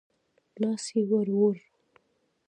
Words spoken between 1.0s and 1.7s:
ور ووړ.